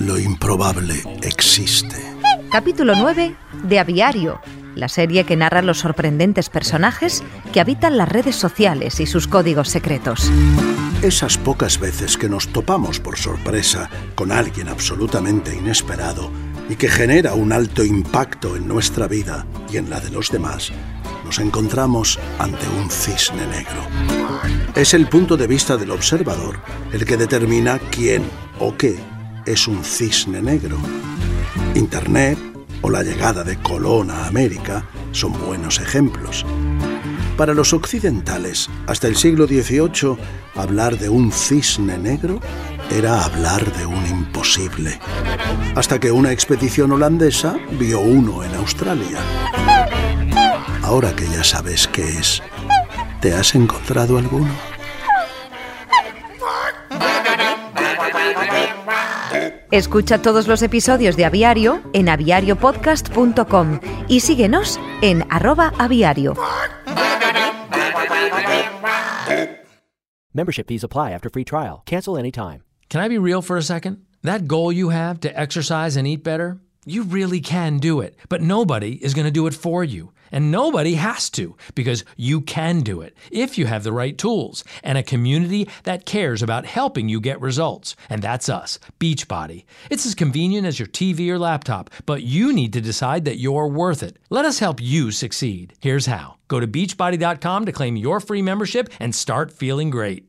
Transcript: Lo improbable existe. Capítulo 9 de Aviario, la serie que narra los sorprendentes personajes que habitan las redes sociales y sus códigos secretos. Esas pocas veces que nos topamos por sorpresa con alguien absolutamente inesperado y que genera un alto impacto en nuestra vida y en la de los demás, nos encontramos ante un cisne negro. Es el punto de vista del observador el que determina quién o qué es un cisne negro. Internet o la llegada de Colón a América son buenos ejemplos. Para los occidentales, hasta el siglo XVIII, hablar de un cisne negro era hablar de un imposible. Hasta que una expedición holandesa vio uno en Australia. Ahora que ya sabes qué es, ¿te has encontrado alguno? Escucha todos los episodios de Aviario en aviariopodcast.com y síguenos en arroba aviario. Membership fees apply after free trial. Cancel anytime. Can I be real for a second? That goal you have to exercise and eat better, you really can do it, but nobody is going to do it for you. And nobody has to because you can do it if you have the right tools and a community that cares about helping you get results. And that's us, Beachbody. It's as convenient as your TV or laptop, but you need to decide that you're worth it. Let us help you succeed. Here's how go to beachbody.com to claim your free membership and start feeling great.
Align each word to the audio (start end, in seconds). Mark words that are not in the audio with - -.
Lo 0.00 0.18
improbable 0.18 0.94
existe. 1.20 1.96
Capítulo 2.50 2.94
9 2.96 3.36
de 3.64 3.78
Aviario, 3.78 4.40
la 4.74 4.88
serie 4.88 5.24
que 5.24 5.36
narra 5.36 5.60
los 5.60 5.80
sorprendentes 5.80 6.48
personajes 6.48 7.22
que 7.52 7.60
habitan 7.60 7.98
las 7.98 8.08
redes 8.08 8.34
sociales 8.34 8.98
y 9.00 9.06
sus 9.06 9.28
códigos 9.28 9.68
secretos. 9.68 10.30
Esas 11.02 11.36
pocas 11.36 11.78
veces 11.78 12.16
que 12.16 12.30
nos 12.30 12.48
topamos 12.48 12.98
por 12.98 13.18
sorpresa 13.18 13.90
con 14.14 14.32
alguien 14.32 14.68
absolutamente 14.68 15.54
inesperado 15.54 16.30
y 16.70 16.76
que 16.76 16.88
genera 16.88 17.34
un 17.34 17.52
alto 17.52 17.84
impacto 17.84 18.56
en 18.56 18.66
nuestra 18.66 19.06
vida 19.06 19.44
y 19.70 19.76
en 19.76 19.90
la 19.90 20.00
de 20.00 20.10
los 20.10 20.30
demás, 20.30 20.72
nos 21.26 21.38
encontramos 21.40 22.18
ante 22.38 22.66
un 22.70 22.90
cisne 22.90 23.46
negro. 23.48 23.82
Es 24.74 24.94
el 24.94 25.08
punto 25.08 25.36
de 25.36 25.46
vista 25.46 25.76
del 25.76 25.90
observador 25.90 26.58
el 26.90 27.04
que 27.04 27.18
determina 27.18 27.78
quién 27.90 28.22
o 28.58 28.74
qué 28.78 28.98
es 29.46 29.68
un 29.68 29.84
cisne 29.84 30.42
negro. 30.42 30.78
Internet 31.74 32.38
o 32.82 32.90
la 32.90 33.02
llegada 33.02 33.44
de 33.44 33.56
Colón 33.58 34.10
a 34.10 34.26
América 34.26 34.84
son 35.12 35.32
buenos 35.46 35.80
ejemplos. 35.80 36.44
Para 37.36 37.54
los 37.54 37.72
occidentales, 37.72 38.68
hasta 38.86 39.08
el 39.08 39.16
siglo 39.16 39.46
XVIII, 39.46 40.16
hablar 40.54 40.98
de 40.98 41.08
un 41.08 41.32
cisne 41.32 41.96
negro 41.98 42.40
era 42.90 43.24
hablar 43.24 43.72
de 43.76 43.86
un 43.86 44.06
imposible. 44.06 44.98
Hasta 45.74 45.98
que 45.98 46.10
una 46.10 46.32
expedición 46.32 46.92
holandesa 46.92 47.56
vio 47.78 48.00
uno 48.00 48.44
en 48.44 48.54
Australia. 48.56 49.18
Ahora 50.82 51.14
que 51.14 51.26
ya 51.28 51.44
sabes 51.44 51.88
qué 51.88 52.08
es, 52.08 52.42
¿te 53.20 53.32
has 53.32 53.54
encontrado 53.54 54.18
alguno? 54.18 54.69
Escucha 59.70 60.20
todos 60.20 60.48
los 60.48 60.62
episodios 60.62 61.16
de 61.16 61.24
Aviario 61.24 61.82
en 61.92 62.08
aviariopodcast.com 62.08 63.80
y 64.08 64.20
síguenos 64.20 64.80
en 65.02 65.24
arroba 65.30 65.72
aviario. 65.78 66.34
Membership 70.32 70.68
fees 70.68 70.84
apply 70.84 71.12
after 71.12 71.28
free 71.28 71.44
trial. 71.44 71.82
Cancel 71.86 72.16
anytime. 72.16 72.62
Can 72.88 73.00
I 73.00 73.08
be 73.08 73.18
real 73.18 73.42
for 73.42 73.56
a 73.56 73.62
second? 73.62 74.06
That 74.22 74.46
goal 74.46 74.72
you 74.72 74.90
have 74.90 75.20
to 75.20 75.28
exercise 75.28 75.96
and 75.96 76.06
eat 76.06 76.22
better, 76.22 76.60
you 76.86 77.02
really 77.02 77.40
can 77.40 77.78
do 77.78 78.00
it, 78.00 78.16
but 78.28 78.40
nobody 78.40 78.92
is 79.04 79.14
going 79.14 79.26
to 79.26 79.30
do 79.30 79.46
it 79.46 79.54
for 79.54 79.84
you. 79.84 80.12
And 80.32 80.50
nobody 80.50 80.94
has 80.94 81.28
to 81.30 81.56
because 81.74 82.04
you 82.16 82.40
can 82.40 82.80
do 82.80 83.00
it 83.00 83.16
if 83.30 83.58
you 83.58 83.66
have 83.66 83.82
the 83.82 83.92
right 83.92 84.16
tools 84.16 84.62
and 84.82 84.96
a 84.96 85.02
community 85.02 85.68
that 85.82 86.06
cares 86.06 86.42
about 86.42 86.66
helping 86.66 87.08
you 87.08 87.20
get 87.20 87.40
results. 87.40 87.96
And 88.08 88.22
that's 88.22 88.48
us, 88.48 88.78
Beachbody. 88.98 89.64
It's 89.90 90.06
as 90.06 90.14
convenient 90.14 90.66
as 90.66 90.78
your 90.78 90.88
TV 90.88 91.28
or 91.30 91.38
laptop, 91.38 91.90
but 92.06 92.22
you 92.22 92.52
need 92.52 92.72
to 92.74 92.80
decide 92.80 93.24
that 93.24 93.38
you're 93.38 93.66
worth 93.66 94.02
it. 94.02 94.18
Let 94.30 94.44
us 94.44 94.60
help 94.60 94.80
you 94.80 95.10
succeed. 95.10 95.74
Here's 95.80 96.06
how 96.06 96.36
go 96.48 96.60
to 96.60 96.66
beachbody.com 96.66 97.66
to 97.66 97.72
claim 97.72 97.96
your 97.96 98.20
free 98.20 98.42
membership 98.42 98.88
and 99.00 99.14
start 99.14 99.52
feeling 99.52 99.90
great. 99.90 100.26